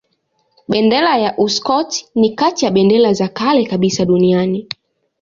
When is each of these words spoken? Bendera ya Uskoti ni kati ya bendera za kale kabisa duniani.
Bendera 0.69 1.17
ya 1.17 1.35
Uskoti 1.37 2.05
ni 2.15 2.29
kati 2.35 2.65
ya 2.65 2.71
bendera 2.71 3.13
za 3.13 3.27
kale 3.27 3.65
kabisa 3.65 4.05
duniani. 4.05 4.67